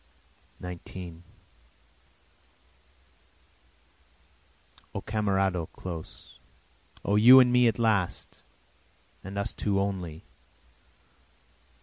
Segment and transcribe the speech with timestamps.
[0.59, 1.23] 19
[4.95, 6.39] O camerado close!
[7.05, 8.41] O you and me at last,
[9.23, 10.23] and us two only.